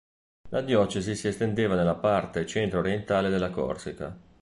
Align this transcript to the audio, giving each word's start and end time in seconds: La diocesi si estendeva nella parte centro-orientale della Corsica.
La 0.49 0.61
diocesi 0.61 1.13
si 1.15 1.27
estendeva 1.27 1.75
nella 1.75 1.93
parte 1.93 2.47
centro-orientale 2.47 3.29
della 3.29 3.51
Corsica. 3.51 4.17